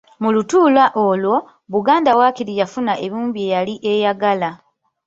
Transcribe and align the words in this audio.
Mu 0.21 0.29
lutuula 0.35 0.85
olwo, 1.07 1.35
Buganda 1.71 2.11
waakiri 2.19 2.53
yafuna 2.61 2.93
ebimu 3.05 3.29
ku 3.31 3.33
bye 3.35 3.51
yali 3.53 3.73
eyagala. 3.91 4.49